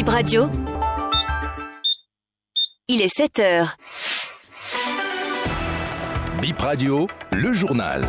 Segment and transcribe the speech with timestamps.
[0.00, 0.48] Bip Radio.
[2.88, 3.76] Il est 7 heures.
[6.40, 8.08] Bip Radio, le journal.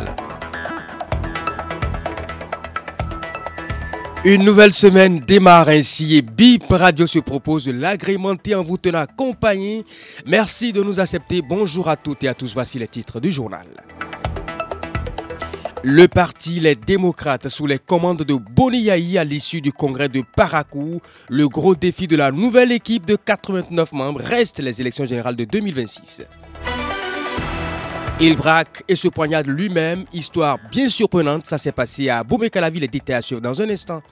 [4.24, 9.04] Une nouvelle semaine démarre ainsi et BIP Radio se propose de l'agrémenter en vous tenant
[9.14, 9.84] compagnie.
[10.24, 11.42] Merci de nous accepter.
[11.42, 12.54] Bonjour à toutes et à tous.
[12.54, 13.66] Voici les titres du journal.
[15.84, 21.00] Le parti Les Démocrates sous les commandes de Boni à l'issue du congrès de Parakou,
[21.28, 25.44] le gros défi de la nouvelle équipe de 89 membres reste les élections générales de
[25.44, 26.22] 2026.
[28.20, 32.86] Il braque et se poignarde lui-même, histoire bien surprenante, ça s'est passé à Boumé-Calavi, les
[32.86, 34.02] détails à dans un instant.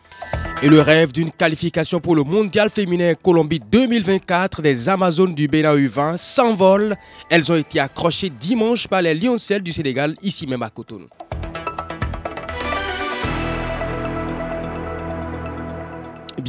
[0.64, 5.76] Et le rêve d'une qualification pour le Mondial féminin Colombie 2024 des Amazones du Bénin
[5.76, 6.96] U20 s'envole.
[7.30, 11.06] Elles ont été accrochées dimanche par les Lioncelles du Sénégal, ici même à Cotonou.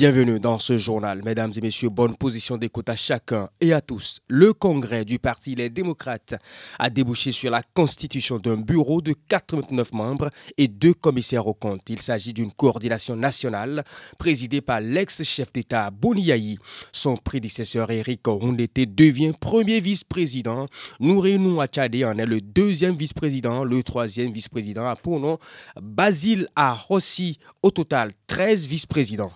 [0.01, 1.21] Bienvenue dans ce journal.
[1.23, 4.19] Mesdames et messieurs, bonne position d'écoute à chacun et à tous.
[4.27, 6.33] Le congrès du Parti Les Démocrates
[6.79, 11.87] a débouché sur la constitution d'un bureau de 89 membres et deux commissaires aux comptes.
[11.87, 13.83] Il s'agit d'une coordination nationale
[14.17, 16.57] présidée par l'ex-chef d'État Boniaï.
[16.91, 20.65] Son prédécesseur Eric Rondete devient premier vice-président.
[20.99, 23.63] Nourinou Achade en est le deuxième vice-président.
[23.63, 25.37] Le troisième vice-président a pour nom
[25.79, 27.37] Basile Arossi.
[27.61, 29.31] Au total, 13 vice-présidents.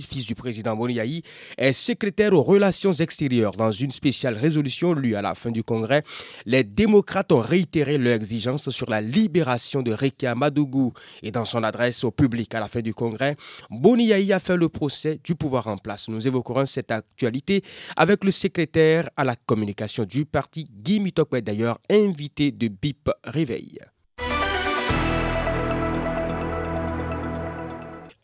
[0.00, 1.22] Fils du président Boniaï,
[1.58, 3.52] est secrétaire aux relations extérieures.
[3.52, 6.02] Dans une spéciale résolution lue à la fin du Congrès,
[6.46, 10.92] les démocrates ont réitéré leur exigence sur la libération de Rekia Madougou.
[11.22, 13.36] Et dans son adresse au public à la fin du Congrès,
[13.70, 16.08] Boniaï a fait le procès du pouvoir en place.
[16.08, 17.62] Nous évoquerons cette actualité
[17.96, 23.80] avec le secrétaire à la communication du parti, Guy Mitokwe, d'ailleurs invité de BIP Réveil.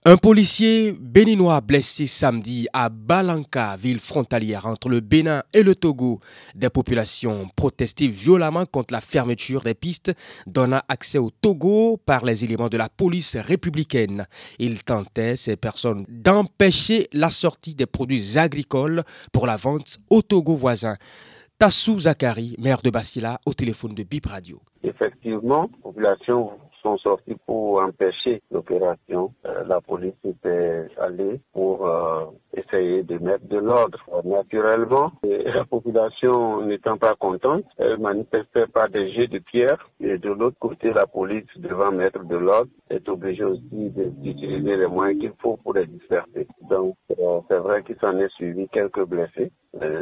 [0.09, 6.21] Un policier béninois blessé samedi à Balanka, ville frontalière entre le Bénin et le Togo.
[6.55, 10.13] Des populations protestaient violemment contre la fermeture des pistes
[10.47, 14.29] donnant accès au Togo par les éléments de la police républicaine.
[14.61, 20.55] Ils tentaient, ces personnes, d'empêcher la sortie des produits agricoles pour la vente au Togo
[20.55, 20.97] voisin.
[21.59, 24.63] Tassou Zakari, maire de Bastila, au téléphone de Bip Radio.
[24.83, 26.53] Effectivement, population
[26.87, 29.33] sont sortis pour empêcher l'opération.
[29.45, 33.99] Euh, la police était allée pour euh, essayer de mettre de l'ordre.
[34.25, 39.79] Naturellement, la population n'étant pas contente, elle manifestait par des jets de pierre.
[40.01, 43.91] Et de l'autre côté, la police, devant mettre de l'ordre, est obligée aussi
[44.23, 46.47] d'utiliser les moyens qu'il faut pour les disperser.
[46.71, 49.51] Donc, euh, c'est vrai qu'il s'en est suivi quelques blessés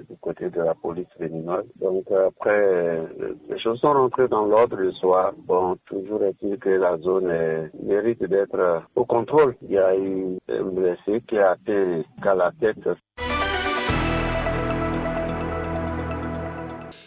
[0.08, 1.64] du côté de la police béninoise.
[1.80, 3.02] Donc, après,
[3.50, 5.32] les choses sont rentrées dans l'ordre le soir.
[5.46, 9.56] Bon, toujours est-il que la zone mérite d'être au contrôle.
[9.62, 12.88] Il y a eu un blessé qui a atteint qu'à la tête.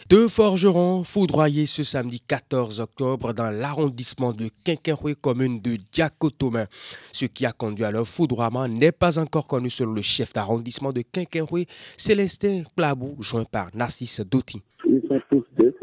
[0.10, 6.68] Deux forgerons foudroyés ce samedi 14 octobre dans l'arrondissement de Quinqueroué, commune de Diacotomin.
[7.12, 10.94] Ce qui a conduit à leur foudroiement n'est pas encore connu selon le chef d'arrondissement
[10.94, 11.66] de Quinqueroué,
[11.98, 14.64] Célestin Plabou, joint par Narcisse Doty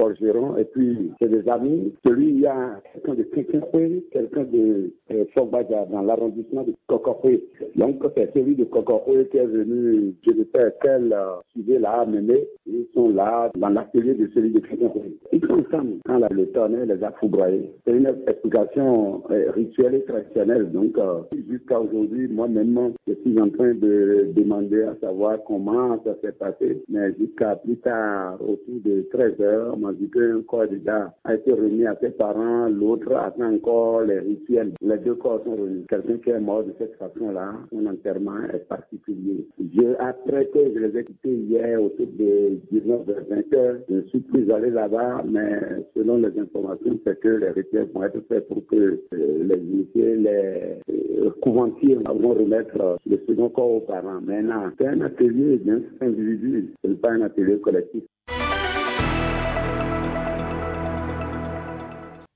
[0.04, 1.92] forgerons, et puis c'est des amis.
[2.06, 5.24] Celui, il y a quelqu'un de Kinkoué, quelqu'un de euh,
[5.90, 7.44] dans l'arrondissement de Kokokoué.
[7.76, 12.00] Donc, c'est celui de Kokokoué qui est venu, je ne sais quel euh, sujet là
[12.00, 12.46] a mené.
[12.66, 15.16] Ils sont là, dans l'atelier de celui de Kinkoué.
[15.32, 17.70] Ils sont ensemble quand la, le tonnerre les a foudroyés.
[17.86, 20.70] C'est une explication euh, rituelle et traditionnelle.
[20.72, 21.20] Donc, euh,
[21.50, 26.82] jusqu'à aujourd'hui, moi-même, je suis en train de demander à savoir comment ça s'est passé.
[26.88, 31.86] Mais jusqu'à plus tard, autour de 13 heures, dit qu'un corps déjà a été remis
[31.86, 34.72] à ses parents, l'autre attend encore les rituels.
[34.80, 35.84] Les deux corps sont remis.
[35.88, 39.46] Quelqu'un qui est mort de cette façon-là, son enterrement est particulier.
[39.58, 44.50] Je, après que je les ai quittés hier autour de 19h20 heures, je suis plus
[44.50, 45.60] allé là-bas, mais
[45.96, 50.16] selon les informations, c'est que les rituels vont être faits pour que euh, les initiés,
[50.16, 54.20] les euh, couvantiers vont remettre le second corps aux parents.
[54.20, 58.02] Maintenant, c'est un atelier d'un individu, ce n'est pas un atelier collectif.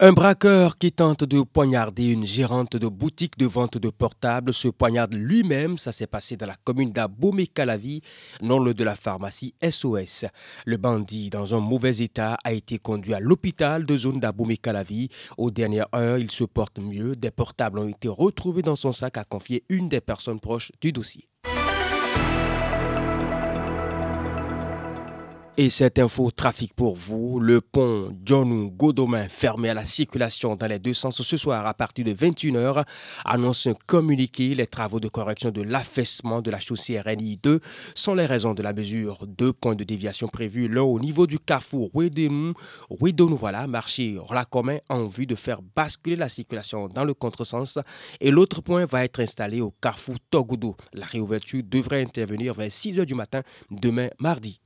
[0.00, 4.68] Un braqueur qui tente de poignarder une gérante de boutique de vente de portables se
[4.68, 5.76] poignarde lui-même.
[5.76, 8.02] Ça s'est passé dans la commune d'Abomey-Calavi,
[8.40, 10.26] non le de la pharmacie SOS.
[10.66, 15.08] Le bandit, dans un mauvais état, a été conduit à l'hôpital de zone d'Abomey-Calavi.
[15.36, 17.16] Aux dernières heures, il se porte mieux.
[17.16, 20.92] Des portables ont été retrouvés dans son sac, a confié une des personnes proches du
[20.92, 21.28] dossier.
[25.60, 30.68] Et cette info trafic pour vous, le pont John Godomain fermé à la circulation dans
[30.68, 32.84] les deux sens ce soir à partir de 21h
[33.24, 34.54] annonce un communiqué.
[34.54, 37.58] Les travaux de correction de l'affaissement de la chaussée RNI 2
[37.96, 39.26] sont les raisons de la mesure.
[39.26, 42.54] Deux points de déviation prévus, l'un au niveau du carrefour Ouidou,
[43.36, 44.16] voilà, marché
[44.52, 47.80] commun en vue de faire basculer la circulation dans le contresens
[48.20, 50.76] et l'autre point va être installé au carrefour Togoudou.
[50.92, 54.60] La réouverture devrait intervenir vers 6h du matin demain mardi.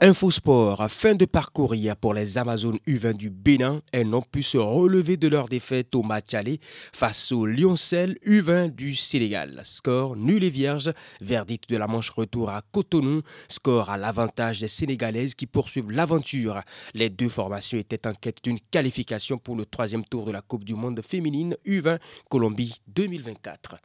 [0.00, 3.82] Infosport, fin de parcourir pour les Amazones U20 du Bénin.
[3.90, 6.60] Elles n'ont pu se relever de leur défaite au match aller
[6.92, 9.60] face au Lioncel U20 du Sénégal.
[9.64, 10.92] Score nul et vierge.
[11.20, 13.22] Verdict de la manche retour à Cotonou.
[13.48, 16.60] Score à l'avantage des Sénégalaises qui poursuivent l'aventure.
[16.94, 20.62] Les deux formations étaient en quête d'une qualification pour le troisième tour de la Coupe
[20.62, 21.98] du Monde féminine U20
[22.30, 23.78] Colombie 2024.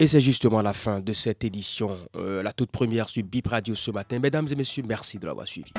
[0.00, 3.74] Et c'est justement la fin de cette édition, euh, la toute première sur Bip Radio
[3.74, 4.18] ce matin.
[4.18, 5.72] Mesdames et messieurs, merci de l'avoir suivi.